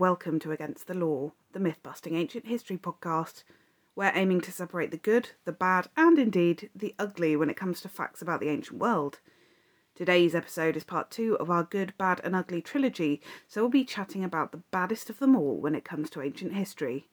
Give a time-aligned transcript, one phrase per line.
[0.00, 3.44] welcome to Against the Law, the myth busting ancient history podcast.
[3.94, 7.82] We're aiming to separate the good, the bad, and indeed the ugly when it comes
[7.82, 9.20] to facts about the ancient world.
[9.94, 13.84] Today's episode is part two of our Good, Bad, and Ugly trilogy, so we'll be
[13.84, 17.10] chatting about the baddest of them all when it comes to ancient history.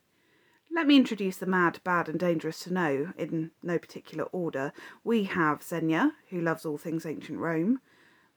[0.73, 4.71] Let me introduce the mad, bad, and dangerous to know in no particular order.
[5.03, 7.81] We have Xenia, who loves all things ancient Rome,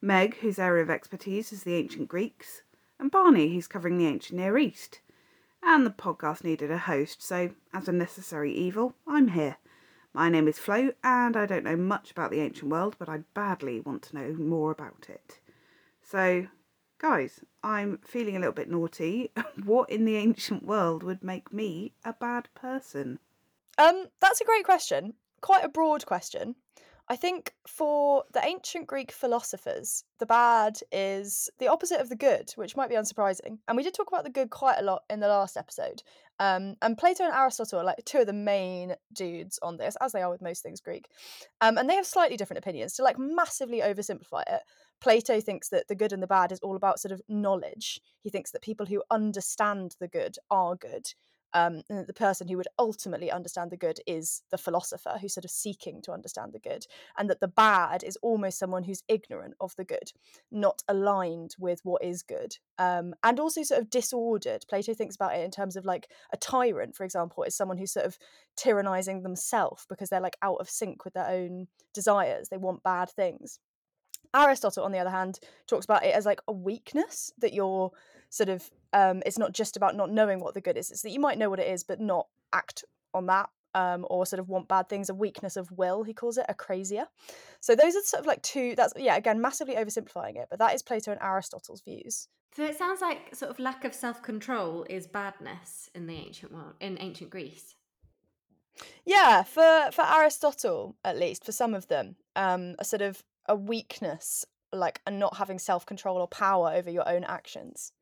[0.01, 2.63] Meg, whose area of expertise is the ancient Greeks,
[3.01, 5.01] and Barney, who's covering the ancient Near East.
[5.63, 9.57] And the podcast needed a host, so as a necessary evil, I'm here.
[10.13, 13.19] My name is Flo, and I don't know much about the ancient world, but I
[13.35, 15.41] badly want to know more about it.
[16.03, 16.49] So,
[16.99, 19.31] guys, I'm feeling a little bit naughty.
[19.65, 23.19] what in the ancient world would make me a bad person?
[23.79, 25.15] Um, that's a great question.
[25.41, 26.57] Quite a broad question.
[27.11, 32.53] I think for the ancient Greek philosophers, the bad is the opposite of the good,
[32.55, 33.59] which might be unsurprising.
[33.67, 36.05] And we did talk about the good quite a lot in the last episode.
[36.39, 40.13] Um, and Plato and Aristotle are like two of the main dudes on this, as
[40.13, 41.09] they are with most things Greek.
[41.61, 42.95] Um, and they have slightly different opinions.
[42.95, 44.63] To like massively oversimplify it,
[45.01, 48.01] Plato thinks that the good and the bad is all about sort of knowledge.
[48.21, 51.13] He thinks that people who understand the good are good
[51.53, 55.51] um, the person who would ultimately understand the good is the philosopher who's sort of
[55.51, 56.87] seeking to understand the good,
[57.19, 60.13] and that the bad is almost someone who's ignorant of the good,
[60.51, 64.65] not aligned with what is good, um, and also sort of disordered.
[64.69, 67.93] Plato thinks about it in terms of like a tyrant, for example, is someone who's
[67.93, 68.19] sort of
[68.57, 72.49] tyrannizing themselves because they're like out of sync with their own desires.
[72.49, 73.59] They want bad things.
[74.35, 77.91] Aristotle, on the other hand, talks about it as like a weakness that you're
[78.29, 80.91] sort of um, it's not just about not knowing what the good is.
[80.91, 84.27] It's that you might know what it is, but not act on that um, or
[84.27, 85.09] sort of want bad things.
[85.09, 87.07] A weakness of will, he calls it, akrasia.
[87.61, 88.75] So those are sort of like two.
[88.77, 92.29] That's yeah, again, massively oversimplifying it, but that is Plato and Aristotle's views.
[92.57, 96.53] So it sounds like sort of lack of self control is badness in the ancient
[96.53, 97.75] world, in ancient Greece.
[99.05, 103.55] Yeah, for for Aristotle at least, for some of them, um, a sort of a
[103.55, 107.93] weakness, like a not having self control or power over your own actions.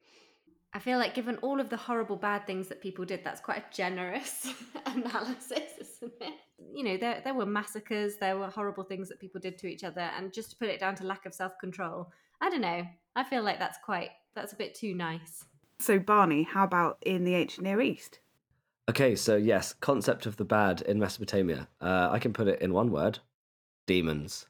[0.74, 3.58] I feel like, given all of the horrible bad things that people did, that's quite
[3.58, 4.52] a generous
[4.86, 6.34] analysis, isn't it?
[6.72, 9.82] You know, there there were massacres, there were horrible things that people did to each
[9.82, 12.86] other, and just to put it down to lack of self control, I don't know.
[13.16, 15.44] I feel like that's quite that's a bit too nice.
[15.80, 18.18] So, Barney, how about in the ancient Near East?
[18.90, 21.68] Okay, so yes, concept of the bad in Mesopotamia.
[21.80, 23.20] Uh, I can put it in one word:
[23.86, 24.46] demons.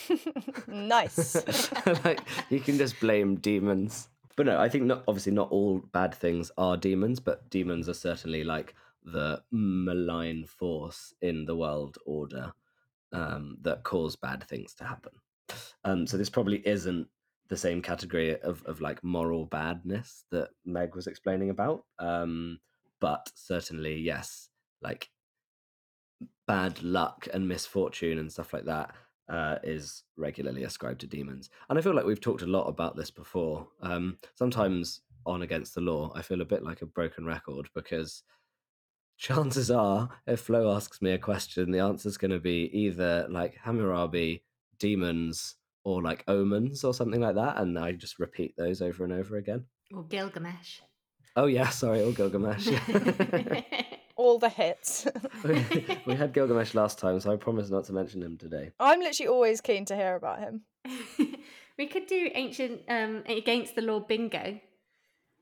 [0.66, 1.72] nice.
[2.04, 4.08] like you can just blame demons.
[4.36, 7.94] But no, I think not obviously not all bad things are demons, but demons are
[7.94, 12.52] certainly like the malign force in the world order
[13.12, 15.12] um, that cause bad things to happen.
[15.84, 17.08] Um, so this probably isn't
[17.48, 21.84] the same category of, of like moral badness that Meg was explaining about.
[21.98, 22.60] Um,
[23.00, 24.48] but certainly, yes,
[24.80, 25.10] like
[26.46, 28.94] bad luck and misfortune and stuff like that
[29.32, 31.48] uh, is regularly ascribed to demons.
[31.68, 33.66] And I feel like we've talked a lot about this before.
[33.80, 38.22] Um, sometimes on Against the Law, I feel a bit like a broken record because
[39.16, 43.56] chances are, if Flo asks me a question, the answer's going to be either like
[43.56, 44.44] Hammurabi,
[44.78, 47.56] demons, or like omens or something like that.
[47.56, 49.64] And I just repeat those over and over again.
[49.94, 50.80] Or Gilgamesh.
[51.36, 52.68] Oh, yeah, sorry, or Gilgamesh.
[54.22, 55.06] all the hits.
[56.06, 58.72] we had Gilgamesh last time, so I promise not to mention him today.
[58.78, 60.62] I'm literally always keen to hear about him.
[61.78, 64.60] we could do ancient um, against the law bingo.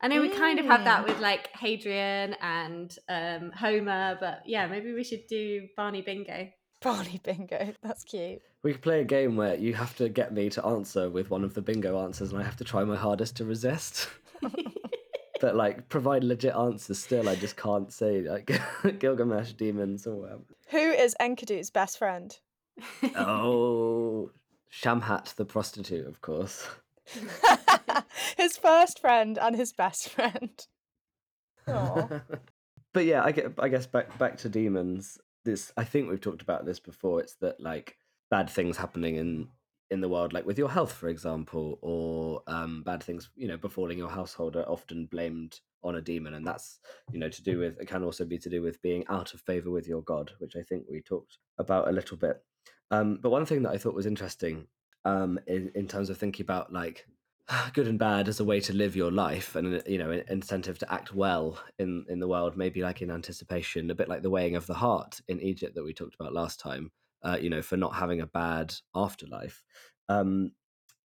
[0.03, 0.31] I know mm.
[0.31, 1.21] we kind of have that with mm.
[1.21, 6.49] like Hadrian and um, Homer, but yeah, maybe we should do Barney bingo.
[6.81, 8.41] Barney bingo, that's cute.
[8.63, 11.45] We could play a game where you have to get me to answer with one
[11.45, 14.09] of the bingo answers, and I have to try my hardest to resist
[15.41, 18.51] but like provide legit answers still i just can't say like
[18.99, 20.43] gilgamesh demons or whatever.
[20.69, 22.39] Who is enkidu's best friend?
[23.17, 24.31] Oh
[24.73, 26.69] shamhat the prostitute of course.
[28.37, 30.67] His first friend and his best friend.
[32.93, 35.19] But yeah i get i guess back back to demons.
[35.45, 37.21] This i think we've talked about this before.
[37.21, 37.97] It's that like
[38.31, 39.49] bad things happening in
[39.91, 43.57] in the world, like with your health, for example, or um, bad things, you know,
[43.57, 46.79] befalling your household are often blamed on a demon, and that's
[47.13, 49.41] you know to do with it can also be to do with being out of
[49.41, 52.43] favor with your god, which I think we talked about a little bit.
[52.91, 54.67] Um, but one thing that I thought was interesting
[55.05, 57.07] um, in, in terms of thinking about like
[57.73, 60.93] good and bad as a way to live your life and you know incentive to
[60.93, 64.57] act well in in the world maybe like in anticipation a bit like the weighing
[64.57, 66.91] of the heart in egypt that we talked about last time
[67.23, 69.63] uh, you know, for not having a bad afterlife.
[70.09, 70.53] Um,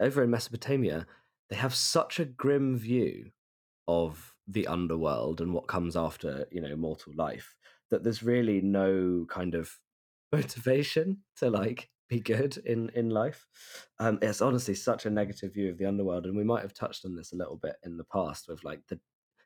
[0.01, 1.07] over in Mesopotamia,
[1.51, 3.31] they have such a grim view
[3.87, 7.55] of the underworld and what comes after you know mortal life
[7.91, 9.71] that there's really no kind of
[10.33, 13.47] motivation to like be good in in life
[13.99, 17.05] um it's honestly such a negative view of the underworld and we might have touched
[17.05, 18.99] on this a little bit in the past with like the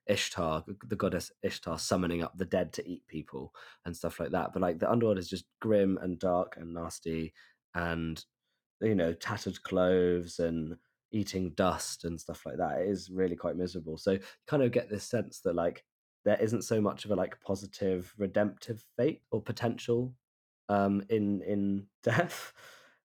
[0.07, 3.55] ishtar the goddess ishtar summoning up the dead to eat people
[3.87, 7.33] and stuff like that but like the underworld is just grim and dark and nasty
[7.75, 8.25] and
[8.81, 10.77] you know tattered clothes and
[11.13, 13.99] eating dust and stuff like that it is really quite miserable.
[13.99, 15.85] So you kind of get this sense that like
[16.25, 20.15] there isn't so much of a like positive redemptive fate or potential
[20.69, 22.53] um in in death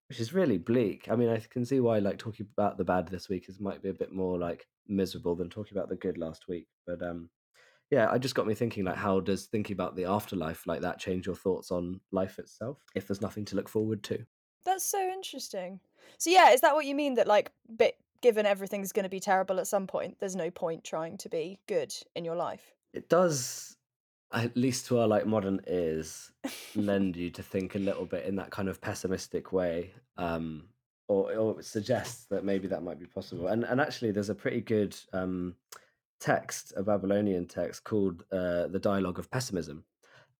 [0.09, 1.07] which is really bleak.
[1.09, 3.81] I mean i can see why like talking about the bad this week is might
[3.81, 7.29] be a bit more like miserable than talking about the good last week but um
[7.89, 10.99] yeah i just got me thinking like how does thinking about the afterlife like that
[10.99, 14.25] change your thoughts on life itself if there's nothing to look forward to
[14.65, 15.79] That's so interesting.
[16.17, 19.21] So yeah, is that what you mean that like bit given everything's going to be
[19.21, 22.73] terrible at some point, there's no point trying to be good in your life?
[22.93, 23.77] it does
[24.33, 26.31] at least to our like modern ears
[26.75, 30.63] lend you to think a little bit in that kind of pessimistic way um
[31.07, 33.47] or, or suggests that maybe that might be possible.
[33.47, 35.55] And and actually there's a pretty good um
[36.19, 39.83] text a babylonian text called uh, the dialogue of pessimism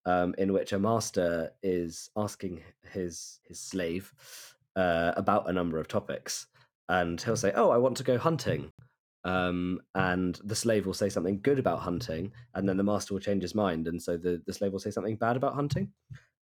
[0.07, 2.61] um in which a master is asking
[2.91, 4.11] his his slave
[4.75, 6.47] uh, about a number of topics.
[6.89, 8.71] And he'll say oh i want to go hunting.
[9.23, 13.19] Um, and the slave will say something good about hunting, and then the master will
[13.19, 15.91] change his mind, and so the, the slave will say something bad about hunting.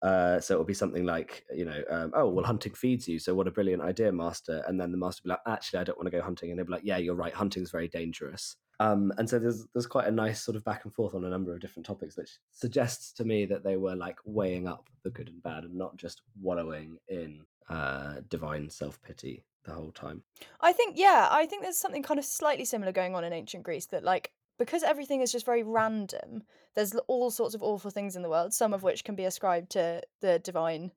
[0.02, 3.19] Uh, so it will be something like, you know, um, oh, well, hunting feeds you,
[3.19, 4.64] so what a brilliant idea, master.
[4.67, 6.58] And then the master will be like, actually, I don't want to go hunting, and
[6.58, 8.56] they'll be like, yeah, you're right, hunting's very dangerous.
[8.81, 11.29] Um, and so there's there's quite a nice sort of back and forth on a
[11.29, 15.11] number of different topics, which suggests to me that they were like weighing up the
[15.11, 20.23] good and bad, and not just wallowing in uh, divine self pity the whole time.
[20.62, 23.64] I think yeah, I think there's something kind of slightly similar going on in ancient
[23.64, 26.43] Greece that like because everything is just very random,
[26.75, 29.71] there's all sorts of awful things in the world, some of which can be ascribed
[29.71, 30.93] to the divine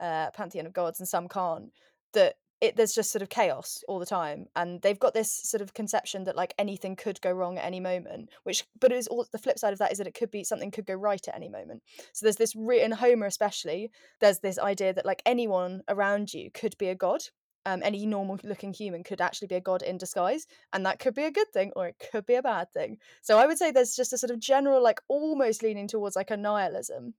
[0.00, 1.72] uh, pantheon of gods and some can't.
[2.14, 5.62] That it there's just sort of chaos all the time, and they've got this sort
[5.62, 8.30] of conception that like anything could go wrong at any moment.
[8.44, 10.44] Which, but it is all the flip side of that is that it could be
[10.44, 11.82] something could go right at any moment.
[12.12, 16.78] So there's this in Homer especially, there's this idea that like anyone around you could
[16.78, 17.24] be a god
[17.66, 21.14] um, any normal looking human could actually be a god in disguise and that could
[21.14, 23.70] be a good thing or it could be a bad thing so i would say
[23.70, 27.14] there's just a sort of general like almost leaning towards like a nihilism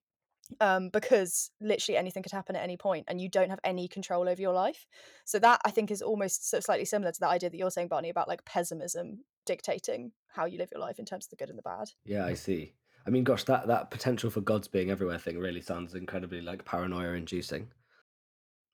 [0.61, 4.27] um, because literally anything could happen at any point and you don't have any control
[4.27, 4.87] over your life
[5.23, 7.69] so that i think is almost sort of slightly similar to that idea that you're
[7.69, 11.35] saying barney about like pessimism dictating how you live your life in terms of the
[11.35, 12.73] good and the bad Yeah, I see.
[13.05, 16.65] I mean, gosh, that that potential for gods being everywhere thing really sounds incredibly like
[16.65, 17.69] paranoia inducing.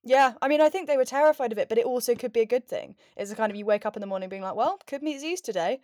[0.07, 2.41] Yeah, I mean, I think they were terrified of it, but it also could be
[2.41, 2.95] a good thing.
[3.17, 5.19] It's a kind of you wake up in the morning being like, well, could meet
[5.19, 5.81] Zeus today.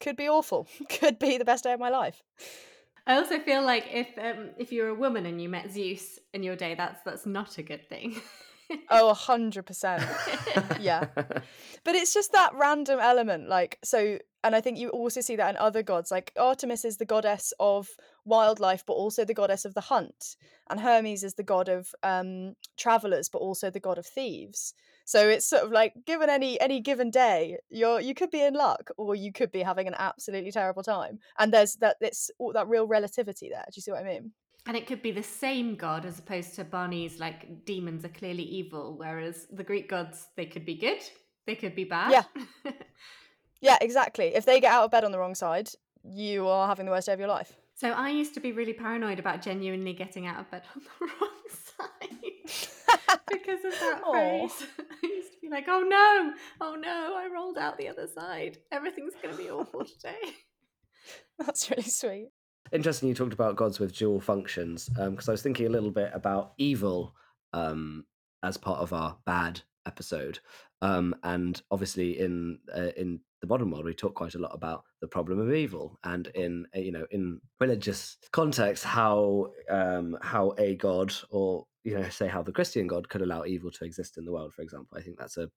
[0.00, 0.68] Could be awful.
[0.88, 2.22] could be the best day of my life.
[3.08, 6.44] I also feel like if um, if you're a woman and you met Zeus in
[6.44, 8.20] your day, that's that's not a good thing.
[8.90, 10.80] Oh, 100%.
[10.80, 11.06] Yeah.
[11.82, 13.48] But it's just that random element.
[13.48, 16.10] Like, so, and I think you also see that in other gods.
[16.10, 17.88] Like, Artemis is the goddess of
[18.26, 20.36] wildlife, but also the goddess of the hunt.
[20.68, 24.74] And Hermes is the god of um, travelers, but also the god of thieves.
[25.06, 28.54] So it's sort of like given any any given day, you're you could be in
[28.54, 31.18] luck, or you could be having an absolutely terrible time.
[31.38, 33.64] And there's that it's all that real relativity there.
[33.66, 34.32] Do you see what I mean?
[34.66, 38.42] And it could be the same god as opposed to Barney's like demons are clearly
[38.42, 41.00] evil, whereas the Greek gods they could be good,
[41.46, 42.12] they could be bad.
[42.12, 42.72] Yeah.
[43.62, 44.34] Yeah, exactly.
[44.34, 45.68] If they get out of bed on the wrong side,
[46.02, 47.52] you are having the worst day of your life.
[47.74, 51.06] so I used to be really paranoid about genuinely getting out of bed on the
[51.20, 53.20] wrong side.
[53.30, 54.66] because of that phrase.
[54.78, 58.56] I used to be like, oh no, oh no, I rolled out the other side.
[58.72, 60.32] Everything's going to be awful today.
[61.38, 62.28] That's really sweet.
[62.72, 66.10] Interesting you talked about gods with dual functions because I was thinking a little bit
[66.14, 67.14] about evil
[67.52, 68.04] um,
[68.42, 70.38] as part of our bad episode,
[70.82, 74.84] um, and obviously in uh, in the modern world we talk quite a lot about
[75.00, 80.54] the problem of evil, and in uh, you know in religious context how um, how
[80.58, 84.16] a god or you know say how the Christian god could allow evil to exist
[84.16, 84.96] in the world, for example.
[84.96, 85.50] I think that's a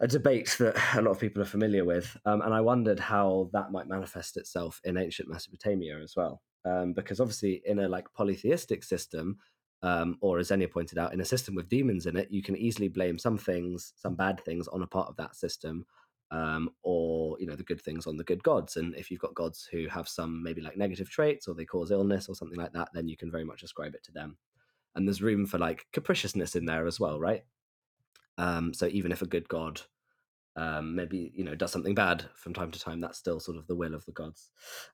[0.00, 3.48] a debate that a lot of people are familiar with, um, and I wondered how
[3.52, 8.12] that might manifest itself in ancient Mesopotamia as well, um, because obviously in a like
[8.12, 9.38] polytheistic system,
[9.82, 12.56] um, or as Xenia pointed out, in a system with demons in it, you can
[12.56, 15.86] easily blame some things, some bad things, on a part of that system,
[16.30, 18.76] um, or you know the good things on the good gods.
[18.76, 21.90] And if you've got gods who have some maybe like negative traits or they cause
[21.90, 24.36] illness or something like that, then you can very much ascribe it to them.
[24.94, 27.44] And there's room for like capriciousness in there as well, right?
[28.38, 29.80] Um, so even if a good god
[30.56, 33.00] um, maybe you know does something bad from time to time.
[33.00, 34.50] That's still sort of the will of the gods.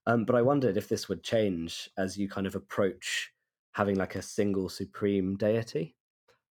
[0.06, 3.32] Um, but I wondered if this would change as you kind of approach
[3.72, 5.96] having like a single supreme deity,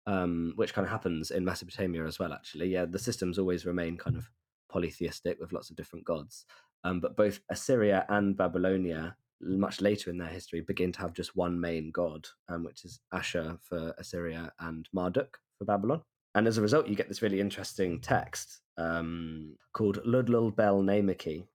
[0.07, 2.33] um, which kind of happens in Mesopotamia as well.
[2.33, 4.31] Actually, yeah, the systems always remain kind of
[4.71, 6.47] polytheistic with lots of different gods.
[6.85, 11.37] Um, but both Assyria and Babylonia, much later in their history, begin to have just
[11.37, 16.03] one main god, um, which is Ashur for Assyria and Marduk for Babylon.
[16.35, 21.47] And as a result, you get this really interesting text um, called Ludlul Bel Nemeqi,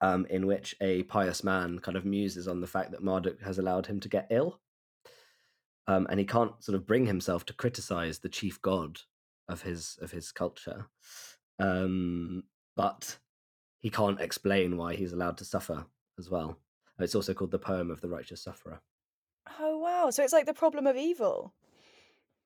[0.00, 3.58] um, in which a pious man kind of muses on the fact that Marduk has
[3.58, 4.60] allowed him to get ill.
[5.86, 8.98] Um, and he can't sort of bring himself to criticize the chief god
[9.48, 10.86] of his of his culture,
[11.58, 13.18] um, but
[13.80, 15.84] he can't explain why he's allowed to suffer
[16.18, 16.58] as well.
[16.98, 18.80] It's also called the poem of the righteous sufferer.
[19.60, 20.08] Oh wow!
[20.08, 21.52] So it's like the problem of evil.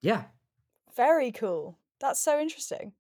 [0.02, 0.24] Yeah,
[0.98, 1.78] Very cool.
[2.00, 2.92] That's so interesting.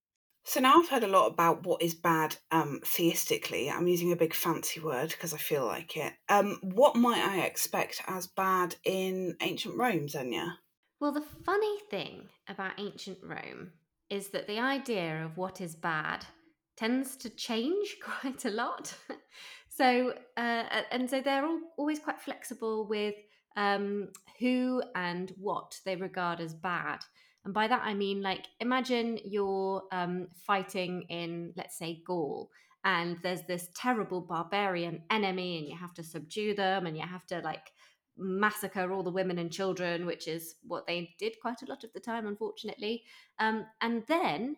[0.44, 3.70] So now I've heard a lot about what is bad um, theistically.
[3.70, 6.12] I'm using a big fancy word because I feel like it.
[6.28, 10.60] Um, what might I expect as bad in ancient Rome, Xenia?
[11.00, 13.72] Well, the funny thing about ancient Rome
[14.10, 16.24] is that the idea of what is bad
[16.76, 18.94] tends to change quite a lot.
[19.68, 23.16] so, uh, and so they're all, always quite flexible with
[23.56, 27.00] um, who and what they regard as bad.
[27.48, 32.50] And by that, I mean, like, imagine you're um, fighting in, let's say, Gaul,
[32.84, 37.26] and there's this terrible barbarian enemy, and you have to subdue them, and you have
[37.28, 37.72] to, like,
[38.18, 41.92] massacre all the women and children, which is what they did quite a lot of
[41.94, 43.04] the time, unfortunately.
[43.38, 44.56] Um, and then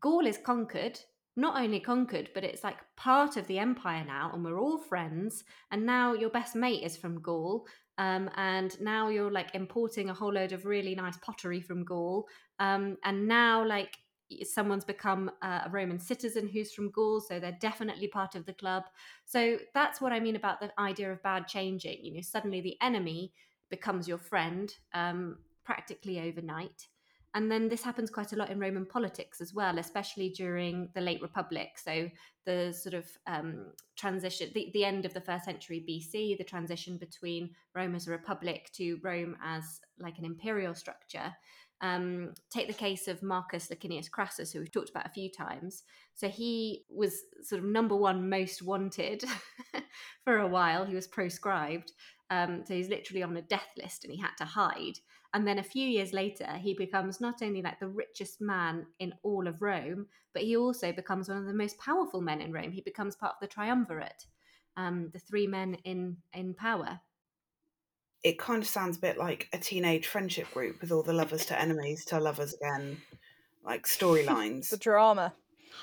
[0.00, 0.98] Gaul is conquered,
[1.36, 5.44] not only conquered, but it's like part of the empire now, and we're all friends.
[5.70, 7.66] And now your best mate is from Gaul,
[7.98, 12.26] um, and now you're like importing a whole load of really nice pottery from Gaul.
[12.58, 13.96] Um, and now, like,
[14.42, 18.52] someone's become uh, a Roman citizen who's from Gaul, so they're definitely part of the
[18.52, 18.84] club.
[19.24, 22.04] So that's what I mean about the idea of bad changing.
[22.04, 23.32] You know, suddenly the enemy
[23.70, 26.88] becomes your friend um, practically overnight.
[27.36, 31.02] And then this happens quite a lot in Roman politics as well, especially during the
[31.02, 31.72] late Republic.
[31.76, 32.08] So
[32.46, 36.96] the sort of um, transition, the, the end of the first century BC, the transition
[36.96, 41.30] between Rome as a republic to Rome as like an imperial structure.
[41.82, 45.82] Um, take the case of Marcus Licinius Crassus, who we've talked about a few times.
[46.14, 49.22] So he was sort of number one most wanted
[50.24, 50.86] for a while.
[50.86, 51.92] He was proscribed.
[52.30, 54.98] Um, so he's literally on a death list and he had to hide.
[55.34, 59.12] And then a few years later, he becomes not only like the richest man in
[59.22, 62.72] all of Rome, but he also becomes one of the most powerful men in Rome.
[62.72, 64.26] He becomes part of the triumvirate,
[64.76, 67.00] um, the three men in in power.
[68.22, 71.46] It kind of sounds a bit like a teenage friendship group with all the lovers
[71.46, 72.98] to enemies to lovers again,
[73.64, 74.68] like storylines.
[74.70, 75.34] The drama.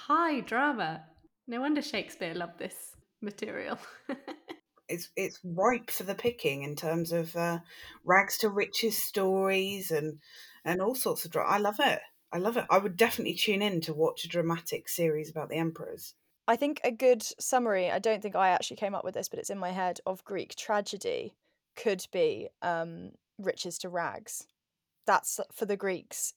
[0.07, 1.05] High drama.
[1.47, 3.77] No wonder Shakespeare loved this material.
[4.89, 7.59] it's it's ripe for the picking in terms of uh,
[8.03, 10.19] rags to riches stories and
[10.65, 11.49] and all sorts of drama.
[11.49, 11.99] I love it.
[12.31, 12.65] I love it.
[12.69, 16.15] I would definitely tune in to watch a dramatic series about the emperors.
[16.47, 19.39] I think a good summary, I don't think I actually came up with this, but
[19.39, 21.35] it's in my head, of Greek tragedy
[21.75, 24.47] could be um, riches to rags.
[25.05, 26.33] That's for the Greeks.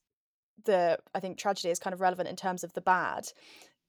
[0.64, 3.28] The I think tragedy is kind of relevant in terms of the bad.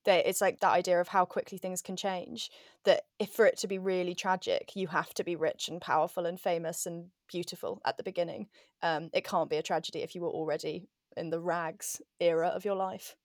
[0.07, 2.51] That it's like that idea of how quickly things can change.
[2.85, 6.25] That if for it to be really tragic, you have to be rich and powerful
[6.25, 8.49] and famous and beautiful at the beginning.
[8.81, 12.65] Um, it can't be a tragedy if you were already in the rags era of
[12.65, 13.15] your life.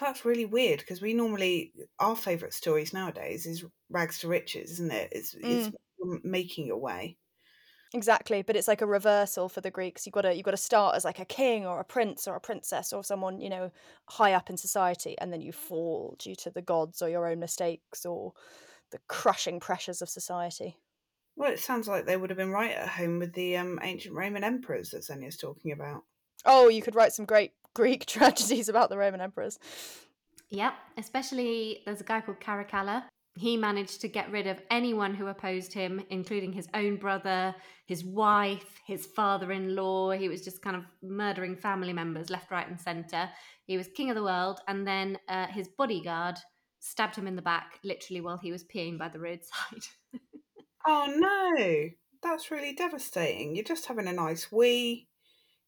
[0.00, 4.92] That's really weird because we normally our favourite stories nowadays is rags to riches, isn't
[4.92, 5.08] it?
[5.12, 5.70] It's it's
[6.22, 7.18] making your way.
[7.94, 10.06] Exactly, but it's like a reversal for the Greeks.
[10.06, 12.34] You've got to you've got to start as like a king or a prince or
[12.34, 13.70] a princess or someone you know
[14.08, 17.38] high up in society, and then you fall due to the gods or your own
[17.38, 18.32] mistakes or
[18.90, 20.76] the crushing pressures of society.
[21.36, 24.14] Well, it sounds like they would have been right at home with the um, ancient
[24.14, 26.02] Roman emperors that Xenia's talking about.
[26.44, 29.58] Oh, you could write some great Greek tragedies about the Roman emperors.
[30.48, 33.04] Yep, especially there's a guy called Caracalla.
[33.36, 38.02] He managed to get rid of anyone who opposed him, including his own brother, his
[38.02, 40.12] wife, his father in law.
[40.12, 43.28] He was just kind of murdering family members left, right, and centre.
[43.66, 46.38] He was king of the world, and then uh, his bodyguard
[46.80, 49.84] stabbed him in the back, literally while he was peeing by the roadside.
[50.86, 51.88] oh no,
[52.22, 53.54] that's really devastating.
[53.54, 55.08] You're just having a nice wee,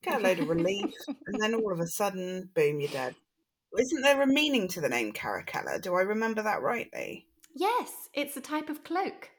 [0.03, 0.95] get a load of relief,
[1.27, 3.15] and then all of a sudden, boom, you're dead.
[3.79, 5.83] Isn't there a meaning to the name Caracalla?
[5.83, 7.28] Do I remember that rightly?
[7.59, 9.31] Yes, it's a type of cloak.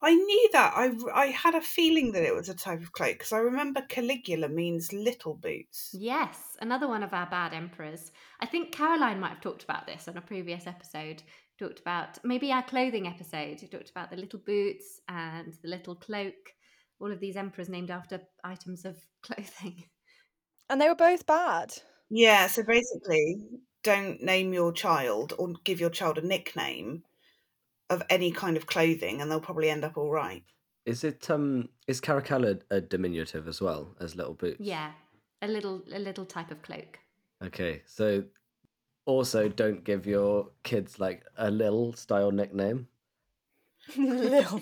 [0.00, 0.72] I knew that.
[0.74, 3.82] I, I had a feeling that it was a type of cloak because I remember
[3.82, 5.90] Caligula means little boots.
[5.92, 8.12] Yes, another one of our bad emperors.
[8.40, 11.22] I think Caroline might have talked about this on a previous episode.
[11.58, 13.58] Talked about maybe our clothing episode.
[13.70, 16.54] Talked about the little boots and the little cloak.
[16.98, 19.84] All of these emperors named after items of clothing.
[20.70, 21.74] And they were both bad.
[22.08, 23.36] Yeah, so basically,
[23.82, 27.02] don't name your child or give your child a nickname
[27.90, 30.44] of any kind of clothing, and they'll probably end up all right.
[30.86, 34.60] Is it um is Caracalla a diminutive as well as little boots?
[34.60, 34.92] Yeah,
[35.42, 36.98] a little a little type of cloak.
[37.44, 38.24] Okay, so
[39.06, 42.86] also don't give your kids like a little style nickname.
[43.96, 44.60] little,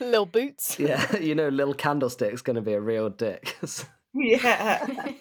[0.00, 0.78] little boots.
[0.78, 3.56] Yeah, you know, little candlestick's going to be a real dick.
[4.14, 5.12] Yeah.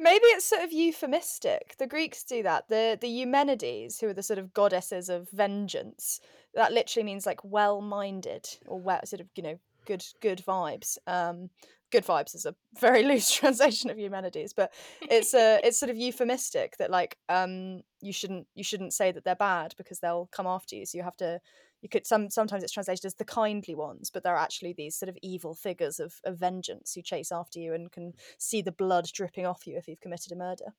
[0.00, 1.74] Maybe it's sort of euphemistic.
[1.78, 2.70] The Greeks do that.
[2.70, 6.20] The the Eumenides, who are the sort of goddesses of vengeance,
[6.54, 10.96] that literally means like well-minded or well, sort of you know good good vibes.
[11.06, 11.50] Um,
[11.92, 15.98] good vibes is a very loose translation of Eumenides, but it's a it's sort of
[15.98, 20.46] euphemistic that like um you shouldn't you shouldn't say that they're bad because they'll come
[20.46, 20.86] after you.
[20.86, 21.40] So you have to
[21.82, 25.08] you could some sometimes it's translated as the kindly ones, but they're actually these sort
[25.08, 29.06] of evil figures of, of vengeance who chase after you and can see the blood
[29.12, 30.74] dripping off you if you've committed a murder.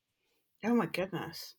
[0.64, 1.54] oh my goodness.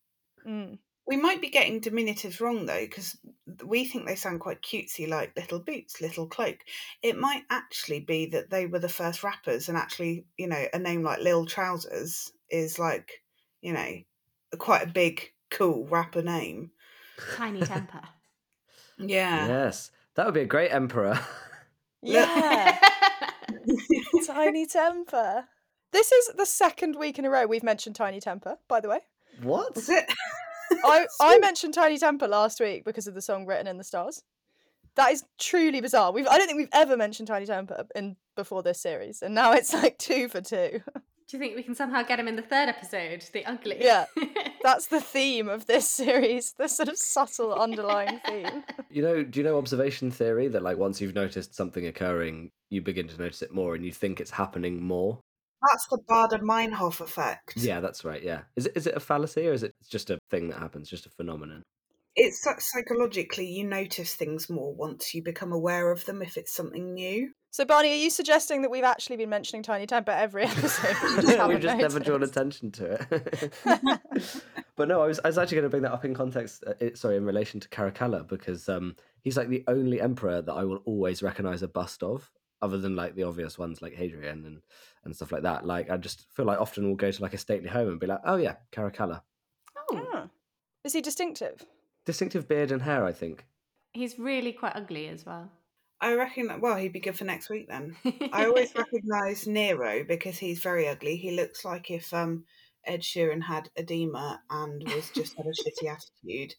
[0.48, 0.78] Mm.
[1.06, 3.18] We might be getting diminutives wrong though, because
[3.66, 6.60] we think they sound quite cutesy, like little boots, little cloak.
[7.02, 10.80] It might actually be that they were the first rappers, and actually, you know, a
[10.80, 13.22] name like Lil Trousers is like,
[13.62, 13.98] you know,
[14.58, 16.72] quite a big, cool rapper name.
[17.36, 18.02] Tiny temper.
[18.98, 19.48] Yeah.
[19.48, 21.20] yes, that would be a great emperor.
[22.06, 22.78] Yeah,
[24.28, 25.46] Tiny Temper.
[25.94, 29.00] This is the second week in a row we've mentioned Tiny Temper, by the way.
[29.42, 29.78] what?
[29.88, 30.12] It?
[30.84, 34.22] I, I mentioned Tiny Temper last week because of the song Written in the Stars.
[34.96, 36.12] That is truly bizarre.
[36.12, 39.54] We've I don't think we've ever mentioned Tiny Temper in before this series, and now
[39.54, 40.82] it's like two for two.
[41.27, 43.78] Do you think we can somehow get him in the third episode, the ugly?
[43.80, 44.06] Yeah.
[44.63, 48.63] That's the theme of this series, the sort of subtle underlying theme.
[48.89, 52.82] You know, do you know observation theory that like once you've noticed something occurring, you
[52.82, 55.19] begin to notice it more and you think it's happening more?
[55.71, 57.56] That's the Baader-Meinhof effect.
[57.56, 58.21] Yeah, that's right.
[58.21, 58.41] Yeah.
[58.56, 61.06] Is it is it a fallacy or is it just a thing that happens, just
[61.06, 61.63] a phenomenon?
[62.15, 66.54] It's that psychologically you notice things more once you become aware of them if it's
[66.54, 67.32] something new.
[67.49, 70.95] So, Barney, are you suggesting that we've actually been mentioning Tiny Temper every episode?
[71.04, 73.54] we just We've haven't just never drawn attention to it.
[74.76, 76.63] but no, I was I was actually going to bring that up in context.
[76.65, 80.54] Uh, it, sorry, in relation to Caracalla because um, he's like the only emperor that
[80.54, 84.45] I will always recognize a bust of, other than like the obvious ones like Hadrian
[84.45, 84.62] and
[85.06, 85.65] and stuff like that.
[85.65, 88.08] Like I just feel like often we'll go to like a stately home and be
[88.08, 89.21] like, oh yeah, Caracalla,
[89.91, 90.28] oh, Ah.
[90.84, 91.63] Is he distinctive?
[92.06, 93.06] Distinctive beard and hair.
[93.06, 93.46] I think.
[93.94, 95.52] he's really quite ugly as well.
[96.02, 97.96] I reckon that, well, he'd be good for next week then.
[98.34, 101.16] I always recognise Nero because he's very ugly.
[101.16, 102.44] He looks like if um,
[102.86, 106.56] Ed Sheeran had edema and was just had a shitty attitude.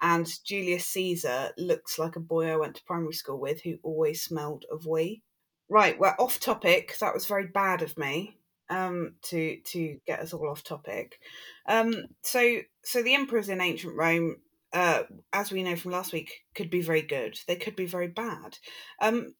[0.00, 4.24] And Julius Caesar looks like a boy I went to primary school with who always
[4.24, 5.22] smelled of wee.
[5.68, 6.96] Right, we're off topic.
[7.00, 8.38] That was very bad of me
[8.70, 11.20] um, to to get us all off topic.
[11.68, 14.36] Um, so so the emperors in ancient Rome
[14.72, 15.02] uh,
[15.32, 17.38] as we know from last week, could be very good.
[17.46, 18.58] They could be very bad.
[19.00, 19.34] Um,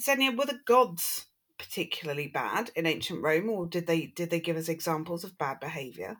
[0.00, 1.26] Xenia, were the gods
[1.58, 5.60] particularly bad in ancient Rome, or did they did they give us examples of bad
[5.60, 6.18] behaviour?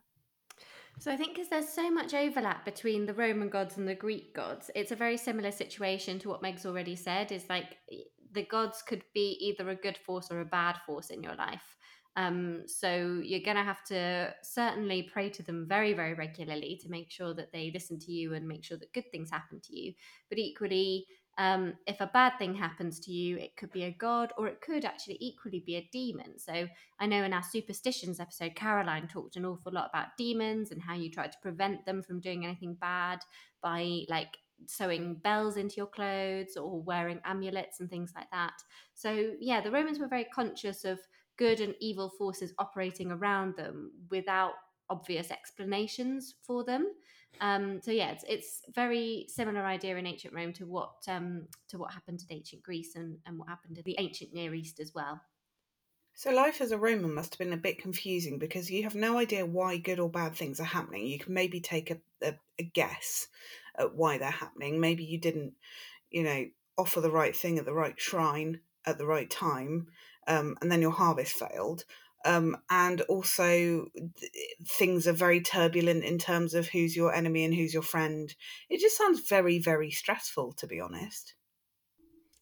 [1.01, 4.35] So I think because there's so much overlap between the Roman gods and the Greek
[4.35, 7.31] gods, it's a very similar situation to what Meg's already said.
[7.31, 7.77] Is like
[8.33, 11.77] the gods could be either a good force or a bad force in your life.
[12.19, 16.91] Um, so you're going to have to certainly pray to them very, very regularly to
[16.91, 19.77] make sure that they listen to you and make sure that good things happen to
[19.79, 19.93] you.
[20.29, 21.07] But equally,
[21.39, 24.61] um, if a bad thing happens to you, it could be a god or it
[24.61, 26.41] could actually equally be a demon.
[26.41, 26.67] So
[26.99, 30.95] I know in our superstitions episode, Caroline talked an awful lot about demons and how
[30.95, 33.21] you try to prevent them from doing anything bad
[33.63, 38.55] by like sewing bells into your clothes or wearing amulets and things like that.
[38.95, 40.99] So yeah, the Romans were very conscious of
[41.39, 44.53] good and evil forces operating around them without
[44.91, 46.87] obvious explanations for them.
[47.41, 51.79] Um, so yeah, it's it's very similar idea in ancient Rome to what um, to
[51.79, 54.93] what happened in ancient Greece and, and what happened in the ancient Near East as
[54.95, 55.21] well.
[56.15, 59.19] So life as a Roman must have been a bit confusing because you have no
[59.19, 61.07] idea why good or bad things are happening.
[61.07, 63.29] You can maybe take a, a, a guess
[63.79, 64.81] at why they're happening.
[64.81, 65.53] Maybe you didn't,
[66.11, 66.47] you know,
[66.77, 69.87] offer the right thing at the right shrine at the right time,
[70.29, 71.85] um, and then your harvest failed.
[72.25, 74.33] Um, and also, th-
[74.67, 78.35] things are very turbulent in terms of who's your enemy and who's your friend.
[78.69, 81.35] It just sounds very, very stressful, to be honest.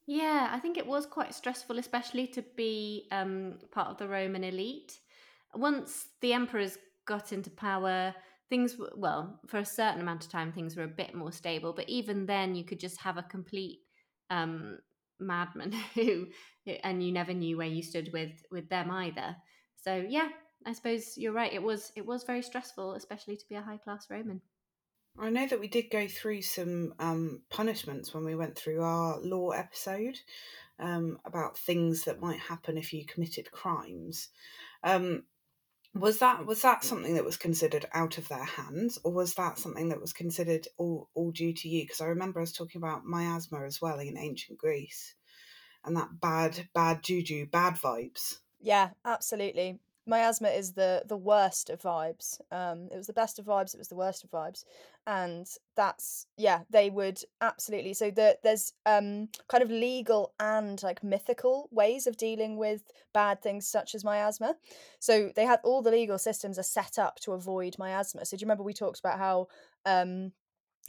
[0.06, 4.44] Yeah, I think it was quite stressful, especially to be um, part of the Roman
[4.44, 5.00] elite.
[5.54, 8.14] Once the emperors got into power,
[8.48, 11.72] things w- well for a certain amount of time things were a bit more stable.
[11.72, 13.80] But even then, you could just have a complete
[14.30, 14.78] um,
[15.18, 16.26] madman who,
[16.82, 19.36] and you never knew where you stood with with them either.
[19.76, 20.28] So yeah,
[20.64, 21.52] I suppose you're right.
[21.52, 24.40] It was it was very stressful, especially to be a high class Roman.
[25.18, 29.18] I know that we did go through some um, punishments when we went through our
[29.20, 30.18] law episode
[30.78, 34.28] um, about things that might happen if you committed crimes.
[34.82, 35.22] Um,
[36.00, 39.58] was that was that something that was considered out of their hands, or was that
[39.58, 41.84] something that was considered all all due to you?
[41.84, 45.14] Because I remember us talking about miasma as well in ancient Greece,
[45.84, 48.40] and that bad bad juju, bad vibes.
[48.60, 49.78] Yeah, absolutely.
[50.06, 52.40] Miasma is the the worst of vibes.
[52.52, 53.74] Um, it was the best of vibes.
[53.74, 54.64] It was the worst of vibes,
[55.06, 56.60] and that's yeah.
[56.70, 57.92] They would absolutely.
[57.94, 63.42] So the, there's um kind of legal and like mythical ways of dealing with bad
[63.42, 64.54] things such as miasma.
[65.00, 68.24] So they had all the legal systems are set up to avoid miasma.
[68.24, 69.48] So do you remember we talked about how
[69.84, 70.32] um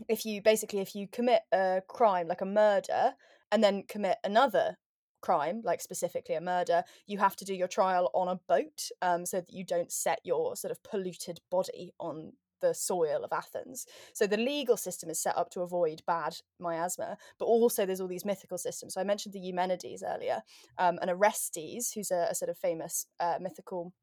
[0.10, 3.14] if you basically if you commit a crime like a murder
[3.52, 4.78] and then commit another
[5.22, 9.26] crime, like specifically a murder, you have to do your trial on a boat um,
[9.26, 13.86] so that you don't set your sort of polluted body on the soil of Athens.
[14.14, 18.08] So the legal system is set up to avoid bad miasma, but also there's all
[18.08, 18.94] these mythical systems.
[18.94, 20.42] So I mentioned the Eumenides earlier,
[20.78, 23.94] um, and Orestes, who's a, a sort of famous uh, mythical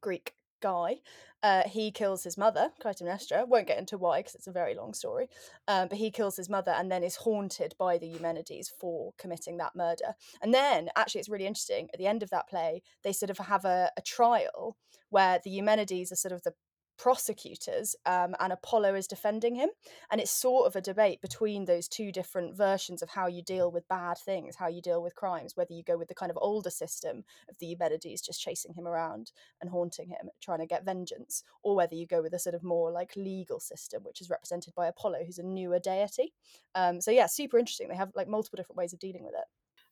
[0.00, 0.32] Greek
[0.64, 0.96] guy.
[1.42, 3.46] Uh, he kills his mother, Clytemnestra.
[3.46, 5.28] Won't get into why because it's a very long story.
[5.68, 9.58] Um, but he kills his mother and then is haunted by the Eumenides for committing
[9.58, 10.14] that murder.
[10.40, 11.88] And then, actually, it's really interesting.
[11.92, 14.78] At the end of that play, they sort of have a, a trial
[15.10, 16.54] where the Eumenides are sort of the
[16.96, 19.70] prosecutors um, and Apollo is defending him.
[20.10, 23.70] And it's sort of a debate between those two different versions of how you deal
[23.70, 26.38] with bad things, how you deal with crimes, whether you go with the kind of
[26.40, 30.84] older system of the Eumenides just chasing him around and haunting him, trying to get
[30.84, 34.30] vengeance, or whether you go with a sort of more like legal system, which is
[34.30, 36.32] represented by Apollo, who's a newer deity.
[36.74, 37.88] Um, so, yeah, super interesting.
[37.88, 39.44] They have like multiple different ways of dealing with it.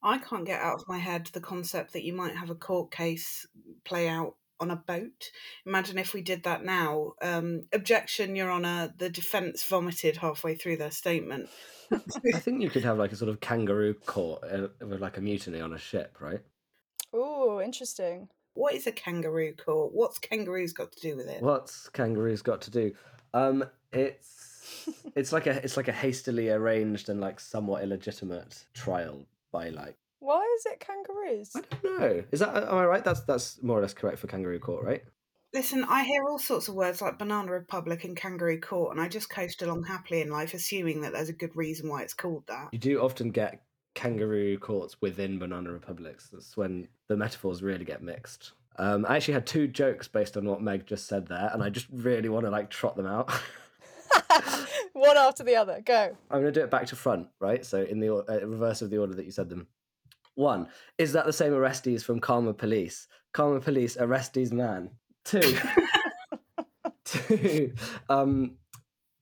[0.03, 2.91] I can't get out of my head the concept that you might have a court
[2.91, 3.47] case
[3.85, 5.31] play out on a boat.
[5.67, 7.13] Imagine if we did that now.
[7.21, 8.95] Um, objection, Your Honour.
[8.97, 11.51] The defence vomited halfway through their statement.
[11.93, 15.21] I think you could have like a sort of kangaroo court uh, with like a
[15.21, 16.41] mutiny on a ship, right?
[17.13, 18.29] Oh, interesting.
[18.55, 19.93] What is a kangaroo court?
[19.93, 21.43] What's kangaroos got to do with it?
[21.43, 22.93] What's kangaroos got to do?
[23.35, 29.27] Um, it's it's like a it's like a hastily arranged and like somewhat illegitimate trial
[29.51, 31.51] by like Why is it kangaroos?
[31.57, 32.25] I don't know.
[32.31, 33.05] Is that am I right?
[33.05, 35.03] That's that's more or less correct for kangaroo court, right?
[35.53, 39.09] Listen, I hear all sorts of words like banana republic and kangaroo court, and I
[39.09, 42.45] just coast along happily in life, assuming that there's a good reason why it's called
[42.47, 42.69] that.
[42.71, 46.31] You do often get kangaroo courts within banana republics.
[46.33, 48.53] That's when the metaphors really get mixed.
[48.77, 51.69] Um, I actually had two jokes based on what Meg just said there, and I
[51.69, 53.29] just really want to like trot them out.
[54.93, 55.83] One after the other.
[55.85, 56.17] Go.
[56.31, 57.67] I'm going to do it back to front, right?
[57.67, 59.67] So in the uh, reverse of the order that you said them.
[60.35, 60.69] One,
[60.99, 63.07] is that the same Orestes from Karma Police?
[63.33, 64.91] Karma Police, Orestes man.
[65.25, 65.57] Two,
[67.05, 67.75] two.
[68.09, 68.57] Um,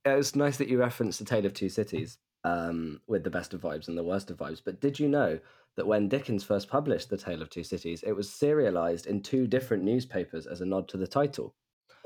[0.05, 3.55] it was nice that you referenced the Tale of Two Cities um, with the best
[3.55, 4.63] of vibes and the worst of vibes.
[4.65, 5.39] But did you know
[5.77, 9.47] that when Dickens first published The Tale of Two Cities, it was serialized in two
[9.47, 11.55] different newspapers as a nod to the title?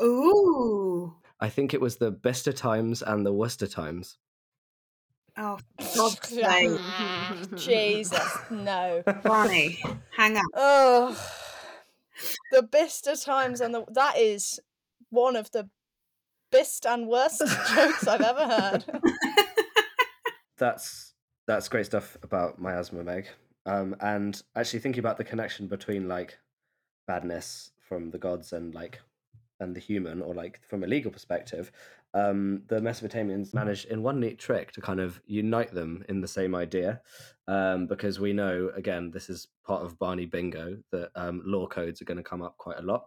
[0.00, 1.14] Ooh.
[1.40, 4.18] I think it was the Bicester Times and the Worcester Times.
[5.36, 5.58] Oh,
[5.96, 6.80] God's sake.
[7.56, 9.02] Jesus, no.
[9.22, 9.82] Barney,
[10.16, 10.44] hang up.
[10.54, 11.30] Oh,
[12.52, 14.60] the best of Times and the that is
[15.10, 15.68] one of the
[16.50, 17.40] best and worst
[17.74, 18.84] jokes I've ever heard.
[20.58, 21.14] that's
[21.46, 23.26] that's great stuff about miasma meg
[23.66, 26.38] um and actually thinking about the connection between like
[27.08, 29.00] badness from the gods and like
[29.60, 31.70] and the human or like from a legal perspective
[32.14, 36.28] um the mesopotamians managed in one neat trick to kind of unite them in the
[36.28, 37.00] same idea
[37.48, 42.00] um because we know again this is part of barney bingo that um law codes
[42.00, 43.06] are going to come up quite a lot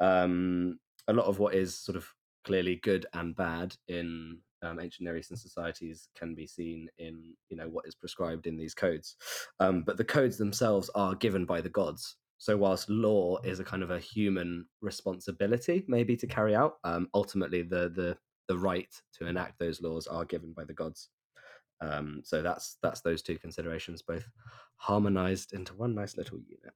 [0.00, 2.12] um a lot of what is sort of
[2.44, 7.56] clearly good and bad in um, ancient Near Eastern societies can be seen in you
[7.56, 9.16] know what is prescribed in these codes,
[9.60, 12.16] um, but the codes themselves are given by the gods.
[12.38, 17.08] So whilst law is a kind of a human responsibility, maybe to carry out, um,
[17.14, 18.16] ultimately the the
[18.48, 21.08] the right to enact those laws are given by the gods.
[21.80, 24.28] Um, so that's that's those two considerations both
[24.76, 26.74] harmonized into one nice little unit.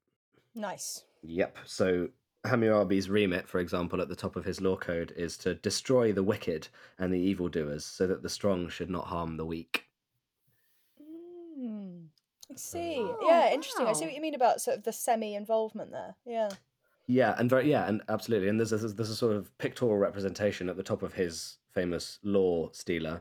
[0.54, 1.04] Nice.
[1.22, 1.56] Yep.
[1.64, 2.08] So
[2.46, 6.22] Hammurabi's remit, for example, at the top of his law code is to destroy the
[6.22, 6.68] wicked
[6.98, 9.84] and the evildoers so that the strong should not harm the weak.
[11.58, 12.06] Mm,
[12.50, 12.96] I see.
[12.98, 13.86] Oh, yeah, interesting.
[13.86, 16.16] I see what you mean about sort of the semi-involvement there.
[16.26, 16.50] Yeah.
[17.06, 18.48] Yeah, and very yeah, and absolutely.
[18.48, 22.70] And there's there's a sort of pictorial representation at the top of his famous law
[22.72, 23.20] stela,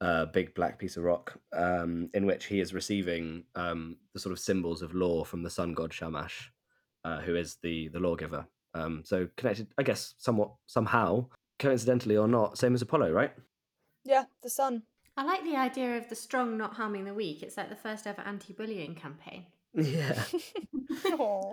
[0.00, 4.32] uh, big black piece of rock, um, in which he is receiving um, the sort
[4.32, 6.52] of symbols of law from the sun god Shamash,
[7.04, 8.46] uh, who is the the lawgiver.
[8.74, 11.26] Um, so connected, I guess, somewhat somehow,
[11.58, 13.32] coincidentally or not, same as Apollo, right?
[14.04, 14.82] Yeah, the sun.
[15.16, 17.42] I like the idea of the strong not harming the weak.
[17.42, 19.46] It's like the first ever anti-bullying campaign.
[19.74, 20.22] Yeah.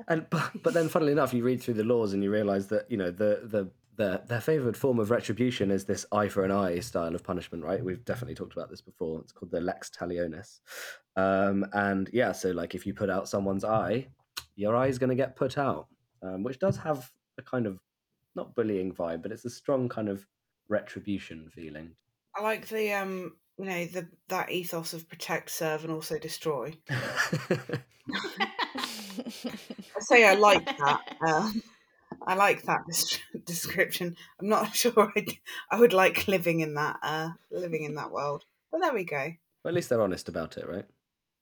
[0.08, 2.90] And but, but then, funnily enough, you read through the laws and you realise that
[2.90, 6.52] you know the the the their favoured form of retribution is this eye for an
[6.52, 7.84] eye style of punishment, right?
[7.84, 9.20] We've definitely talked about this before.
[9.22, 10.60] It's called the lex talionis,
[11.16, 14.08] um, and yeah, so like if you put out someone's eye,
[14.56, 15.88] your eye is going to get put out,
[16.24, 17.80] um, which does have a kind of
[18.36, 20.26] not bullying vibe, but it's a strong kind of
[20.70, 21.92] retribution feeling.
[22.36, 26.74] I like the um, you know, the that ethos of protect, serve, and also destroy.
[26.90, 27.80] I
[30.00, 31.02] say I like that.
[31.26, 31.52] Uh,
[32.26, 34.16] I like that des- description.
[34.40, 35.30] I'm not sure I'd,
[35.72, 39.34] I would like living in that uh, living in that world, but there we go.
[39.64, 40.86] Well, at least they're honest about it, right?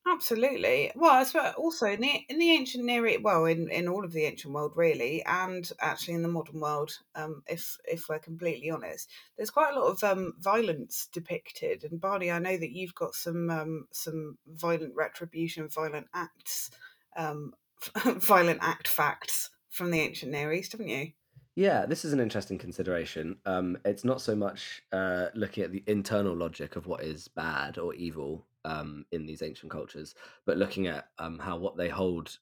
[0.07, 0.91] Absolutely.
[0.95, 4.13] Well, suppose also in the in the ancient Near East, well, in, in all of
[4.13, 8.69] the ancient world, really, and actually in the modern world, um, if if we're completely
[8.69, 11.83] honest, there's quite a lot of um, violence depicted.
[11.89, 16.69] And Barney, I know that you've got some um, some violent retribution, violent acts,
[17.17, 17.53] um,
[18.05, 21.13] violent act facts from the ancient Near East, haven't you?
[21.55, 23.37] Yeah, this is an interesting consideration.
[23.45, 27.77] Um, it's not so much uh, looking at the internal logic of what is bad
[27.77, 32.37] or evil um, in these ancient cultures, but looking at um, how what they hold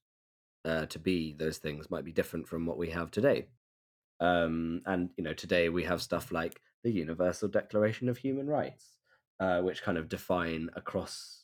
[0.65, 3.47] uh, to be those things might be different from what we have today.
[4.19, 8.97] Um, and you know, today we have stuff like the Universal Declaration of Human Rights,
[9.39, 11.43] uh, which kind of define across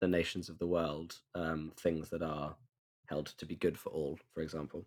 [0.00, 2.56] the nations of the world um, things that are
[3.06, 4.86] held to be good for all, for example.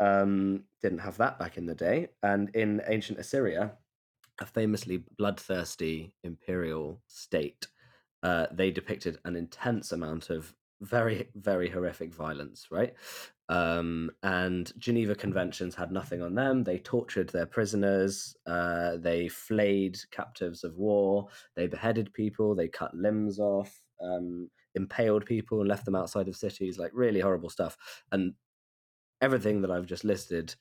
[0.00, 2.08] Um, didn't have that back in the day.
[2.22, 3.72] And in ancient Assyria,
[4.40, 7.68] a famously bloodthirsty imperial state,
[8.22, 12.94] uh, they depicted an intense amount of very, very horrific violence, right?
[13.48, 16.64] Um, and Geneva Conventions had nothing on them.
[16.64, 18.34] They tortured their prisoners.
[18.46, 21.28] Uh, they flayed captives of war.
[21.56, 22.54] They beheaded people.
[22.54, 23.82] They cut limbs off.
[24.02, 27.76] Um, impaled people and left them outside of cities, like really horrible stuff.
[28.12, 28.34] And
[29.20, 30.54] everything that I've just listed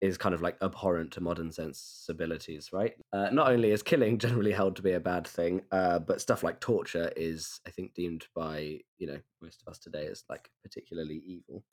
[0.00, 2.94] is kind of like abhorrent to modern sensibilities, right?
[3.12, 6.42] Uh, not only is killing generally held to be a bad thing, uh, but stuff
[6.42, 10.50] like torture is, I think, deemed by you know most of us today as like
[10.62, 11.64] particularly evil.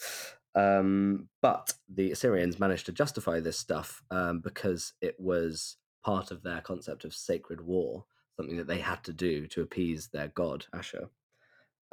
[0.55, 6.43] Um, but the Assyrians managed to justify this stuff um, because it was part of
[6.43, 8.05] their concept of sacred war,
[8.35, 11.09] something that they had to do to appease their god Ashur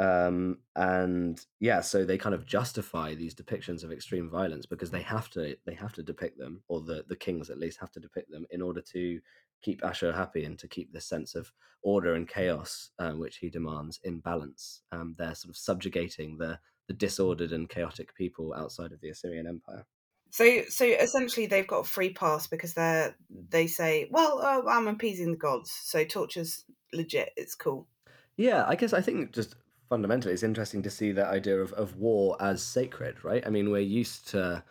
[0.00, 5.02] um and yeah so they kind of justify these depictions of extreme violence because they
[5.02, 7.98] have to they have to depict them or the the kings at least have to
[7.98, 9.20] depict them in order to
[9.60, 11.50] keep Ashur happy and to keep this sense of
[11.82, 16.58] order and chaos um, which he demands in balance um they're sort of subjugating the
[16.86, 19.84] the disordered and chaotic people outside of the Assyrian empire
[20.30, 23.16] So, so essentially, they've got a free pass because they're
[23.48, 27.30] they say, "Well, uh, I'm appeasing the gods, so torture's legit.
[27.36, 27.88] It's cool."
[28.36, 29.56] Yeah, I guess I think just
[29.88, 33.46] fundamentally it's interesting to see that idea of, of war as sacred, right?
[33.46, 34.62] I mean, we're used to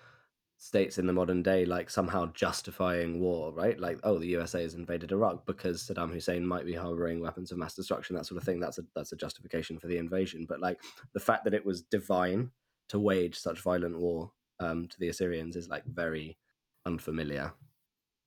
[0.59, 3.79] states in the modern day like somehow justifying war, right?
[3.79, 7.57] Like, oh, the USA has invaded Iraq because Saddam Hussein might be harboring weapons of
[7.57, 8.59] mass destruction, that sort of thing.
[8.59, 10.45] That's a that's a justification for the invasion.
[10.47, 10.81] But like
[11.13, 12.51] the fact that it was divine
[12.89, 16.37] to wage such violent war um, to the Assyrians is like very
[16.85, 17.53] unfamiliar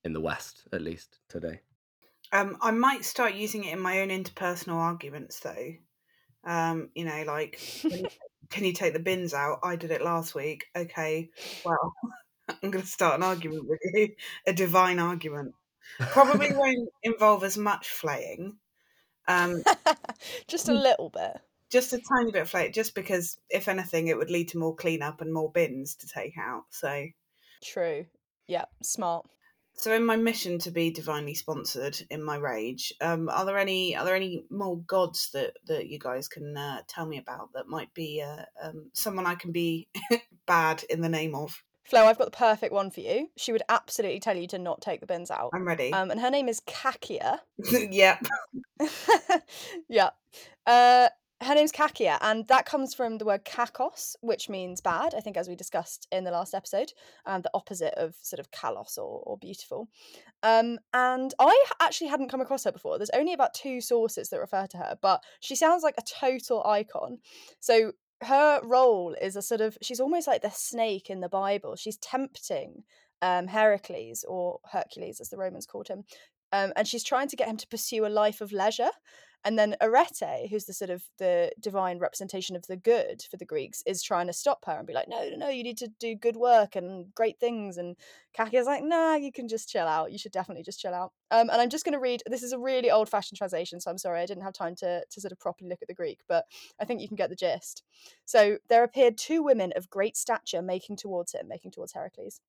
[0.04, 1.60] in the West, at least today.
[2.32, 5.74] Um, I might start using it in my own interpersonal arguments, though.
[6.44, 7.60] Um, you know, like,
[8.50, 9.60] can you, take the bins out?
[9.62, 10.66] I did it last week.
[10.74, 11.30] Okay,
[11.64, 11.94] well,
[12.48, 14.10] I'm going to start an argument with you,
[14.46, 15.54] a divine argument.
[15.98, 18.56] Probably won't involve as much flaying.
[19.28, 19.62] Um,
[20.48, 21.40] Just a little bit.
[21.70, 24.74] just a tiny bit of flake, just because, if anything, it would lead to more
[24.74, 26.64] cleanup and more bins to take out.
[26.70, 27.06] So,
[27.62, 28.06] True.
[28.46, 29.26] Yeah, smart.
[29.80, 33.96] So in my mission to be divinely sponsored in my rage, um, are there any
[33.96, 37.66] are there any more gods that that you guys can uh, tell me about that
[37.66, 39.88] might be uh, um, someone I can be
[40.46, 41.62] bad in the name of?
[41.84, 43.30] Flo, I've got the perfect one for you.
[43.38, 45.50] She would absolutely tell you to not take the bins out.
[45.54, 45.94] I'm ready.
[45.94, 47.38] Um, and her name is Kakia.
[47.90, 48.22] yep.
[49.88, 50.10] yeah.
[50.66, 51.08] Uh,
[51.42, 55.14] her name's Kakia, and that comes from the word kakos, which means bad.
[55.14, 56.92] I think, as we discussed in the last episode,
[57.24, 59.88] um, the opposite of sort of kalos or, or beautiful.
[60.42, 62.98] Um, and I actually hadn't come across her before.
[62.98, 66.62] There's only about two sources that refer to her, but she sounds like a total
[66.66, 67.18] icon.
[67.58, 71.74] So her role is a sort of she's almost like the snake in the Bible.
[71.76, 72.84] She's tempting
[73.22, 76.04] um, Heracles or Hercules, as the Romans called him,
[76.52, 78.90] um, and she's trying to get him to pursue a life of leisure
[79.44, 83.44] and then arete who's the sort of the divine representation of the good for the
[83.44, 85.88] greeks is trying to stop her and be like no no no you need to
[85.98, 87.76] do good work and great things.
[87.76, 87.96] And
[88.36, 90.12] kakia's like nah you can just chill out.
[90.12, 91.12] You should definitely just chill out.
[91.30, 93.90] Um, and i'm just going to read this is a really old fashioned translation so
[93.90, 96.20] i'm sorry i didn't have time to, to sort of properly look at the greek
[96.28, 96.44] but
[96.80, 97.82] i think you can get the gist.
[98.24, 102.40] So there appeared two women of great stature making towards him making towards heracles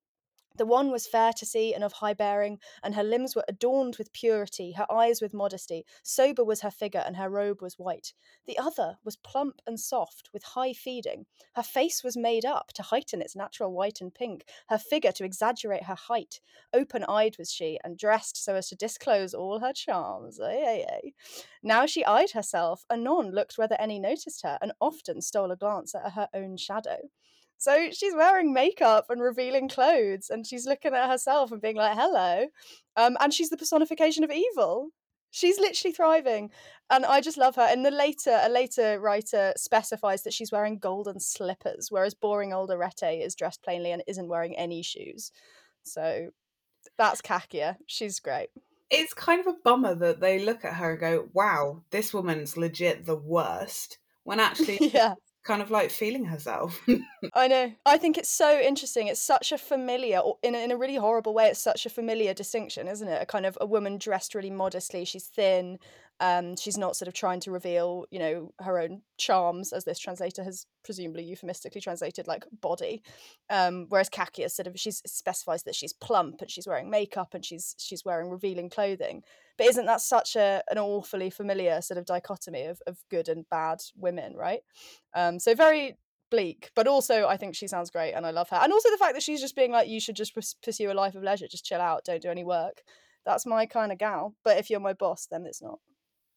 [0.57, 3.97] the one was fair to see and of high bearing, and her limbs were adorned
[3.97, 5.85] with purity, her eyes with modesty.
[6.03, 8.13] Sober was her figure, and her robe was white.
[8.45, 11.25] The other was plump and soft, with high feeding.
[11.55, 15.23] Her face was made up to heighten its natural white and pink, her figure to
[15.23, 16.39] exaggerate her height.
[16.73, 20.39] Open eyed was she, and dressed so as to disclose all her charms.
[20.39, 21.13] Ay, ay, ay.
[21.63, 25.95] Now she eyed herself, anon looked whether any noticed her, and often stole a glance
[25.95, 27.09] at her own shadow.
[27.62, 31.95] So she's wearing makeup and revealing clothes, and she's looking at herself and being like,
[31.95, 32.47] "Hello,"
[32.97, 34.89] um, and she's the personification of evil.
[35.30, 36.50] She's literally thriving,
[36.89, 37.67] and I just love her.
[37.69, 42.71] And the later, a later writer specifies that she's wearing golden slippers, whereas boring old
[42.71, 45.32] Arete is dressed plainly and isn't wearing any shoes.
[45.84, 46.32] So
[46.97, 47.78] that's Kakia.
[47.86, 48.50] She's great.
[48.89, 52.58] It's kind of a bummer that they look at her and go, "Wow, this woman's
[52.58, 56.80] legit the worst." When actually, yeah, kind of like feeling herself.
[57.34, 57.73] I know.
[57.86, 59.08] I think it's so interesting.
[59.08, 62.34] It's such a familiar, in a, in a really horrible way, it's such a familiar
[62.34, 63.21] distinction, isn't it?
[63.21, 65.06] A kind of a woman dressed really modestly.
[65.06, 65.80] She's thin.
[66.21, 69.97] Um, she's not sort of trying to reveal, you know, her own charms, as this
[69.97, 73.01] translator has presumably euphemistically translated, like body.
[73.49, 77.43] Um, whereas Kakia sort of she specifies that she's plump and she's wearing makeup and
[77.43, 79.23] she's she's wearing revealing clothing.
[79.57, 83.49] But isn't that such a an awfully familiar sort of dichotomy of of good and
[83.49, 84.62] bad women, right?
[85.15, 85.97] Um, so very
[86.29, 88.60] bleak, but also I think she sounds great and I love her.
[88.62, 91.15] And also the fact that she's just being like, you should just pursue a life
[91.15, 92.84] of leisure, just chill out, don't do any work.
[93.25, 94.36] That's my kind of gal.
[94.43, 95.79] But if you're my boss, then it's not.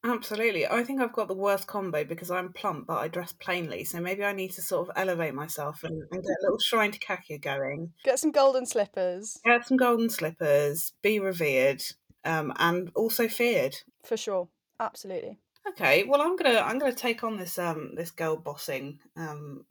[0.05, 0.67] Absolutely.
[0.67, 3.83] I think I've got the worst combo because I'm plump but I dress plainly.
[3.83, 6.91] So maybe I need to sort of elevate myself and, and get a little shrine
[6.91, 7.91] to Kakia going.
[8.03, 9.39] Get some golden slippers.
[9.43, 11.81] Get some golden slippers, be revered,
[12.23, 13.75] um, and also feared.
[14.03, 14.47] For sure.
[14.79, 15.39] Absolutely.
[15.69, 19.65] Okay, well I'm gonna I'm gonna take on this um this girl bossing um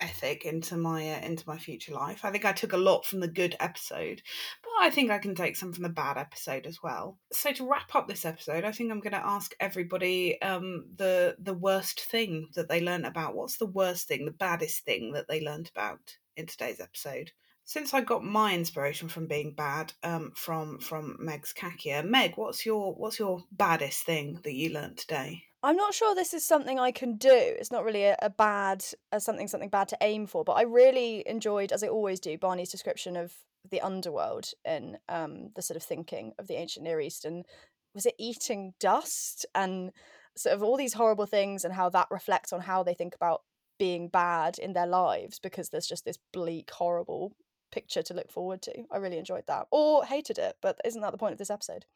[0.00, 2.24] ethic into my uh, into my future life.
[2.24, 4.22] I think I took a lot from the good episode,
[4.62, 7.18] but I think I can take some from the bad episode as well.
[7.32, 11.36] So to wrap up this episode, I think I'm going to ask everybody um, the
[11.38, 13.34] the worst thing that they learned about.
[13.34, 17.32] What's the worst thing, the baddest thing that they learned about in today's episode?
[17.66, 22.66] Since I got my inspiration from being bad um, from from Meg's Kakia, Meg, what's
[22.66, 25.44] your what's your baddest thing that you learned today?
[25.64, 27.30] I'm not sure this is something I can do.
[27.32, 30.44] It's not really a, a bad, a something something bad to aim for.
[30.44, 33.32] But I really enjoyed, as I always do, Barney's description of
[33.70, 37.24] the underworld and um, the sort of thinking of the ancient Near East.
[37.24, 37.46] And
[37.94, 39.90] was it eating dust and
[40.36, 43.42] sort of all these horrible things, and how that reflects on how they think about
[43.78, 47.32] being bad in their lives because there's just this bleak, horrible
[47.72, 48.84] picture to look forward to.
[48.92, 50.56] I really enjoyed that, or hated it.
[50.60, 51.86] But isn't that the point of this episode?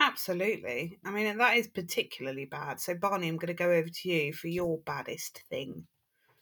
[0.00, 0.98] Absolutely.
[1.04, 2.80] I mean, that is particularly bad.
[2.80, 5.86] So, Barney, I'm going to go over to you for your baddest thing.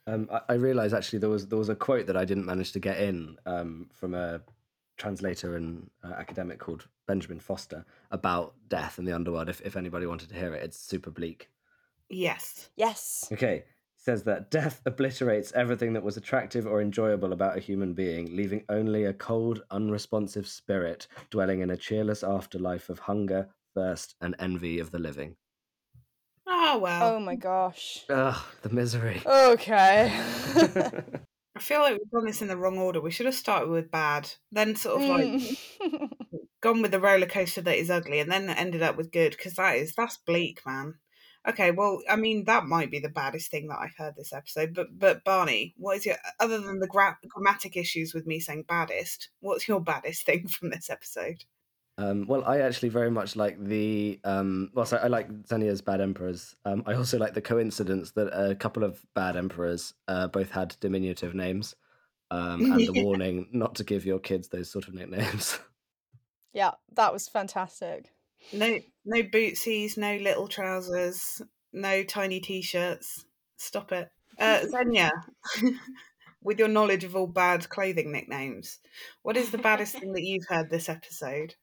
[0.07, 2.73] Um, I, I realised actually there was there was a quote that I didn't manage
[2.73, 4.40] to get in um, from a
[4.97, 9.49] translator and uh, academic called Benjamin Foster about death in the underworld.
[9.49, 11.51] If if anybody wanted to hear it, it's super bleak.
[12.09, 12.71] Yes.
[12.77, 13.25] Yes.
[13.33, 13.64] Okay.
[14.07, 18.62] Says that death obliterates everything that was attractive or enjoyable about a human being, leaving
[18.69, 24.79] only a cold, unresponsive spirit dwelling in a cheerless afterlife of hunger, thirst, and envy
[24.79, 25.35] of the living.
[26.47, 27.16] Oh, well.
[27.16, 28.05] Oh my gosh.
[28.09, 29.23] Ugh, the misery.
[29.27, 30.09] Okay.
[31.57, 33.01] I feel like we've done this in the wrong order.
[33.01, 35.27] We should have started with bad, then sort of like
[35.83, 36.11] Mm.
[36.61, 39.55] gone with the roller coaster that is ugly, and then ended up with good because
[39.55, 40.95] that is that's bleak, man.
[41.49, 44.74] Okay, well, I mean that might be the baddest thing that I've heard this episode.
[44.74, 48.64] But but Barney, what is your other than the gra- grammatic issues with me saying
[48.68, 49.30] baddest?
[49.40, 51.44] What's your baddest thing from this episode?
[51.99, 54.20] Um, well, I actually very much like the.
[54.24, 56.55] Um, well, so I like Xenia's bad emperors.
[56.64, 60.76] Um, I also like the coincidence that a couple of bad emperors uh, both had
[60.80, 61.74] diminutive names,
[62.30, 63.03] um, and the Yeah.
[63.05, 65.59] warning not to give your kids those sort of nicknames.
[66.53, 68.12] yeah, that was fantastic.
[68.53, 71.40] No no bootsies, no little trousers,
[71.72, 73.24] No tiny t-shirts.
[73.57, 74.09] Stop it.
[74.38, 75.11] Uh, Xenia,
[76.42, 78.78] with your knowledge of all bad clothing nicknames,
[79.22, 81.55] what is the baddest thing that you've heard this episode?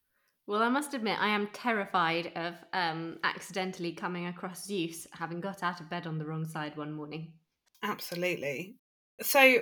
[0.46, 5.64] Well, I must admit, I am terrified of um, accidentally coming across Zeus having got
[5.64, 7.32] out of bed on the wrong side one morning.
[7.82, 8.76] Absolutely.
[9.22, 9.60] So,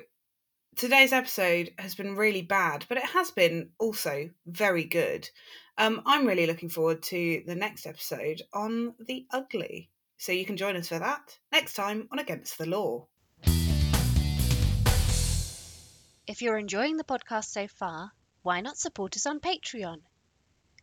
[0.76, 5.30] today's episode has been really bad, but it has been also very good.
[5.78, 9.90] Um, I'm really looking forward to the next episode on the ugly.
[10.18, 13.08] So, you can join us for that next time on Against the Law.
[16.28, 18.12] If you're enjoying the podcast so far,
[18.44, 19.98] why not support us on Patreon?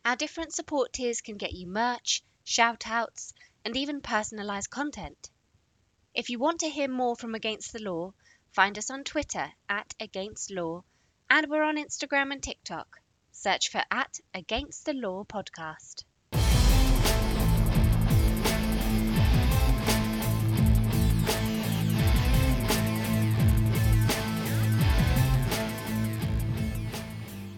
[0.04, 3.32] Our different support tiers can get you merch, shout outs,
[3.64, 5.30] and even personalised content.
[6.14, 8.14] If you want to hear more from Against the Law,
[8.50, 10.84] find us on Twitter at Against Law,
[11.30, 13.00] and we're on Instagram and TikTok.
[13.40, 16.02] Search for at Against the Law Podcast.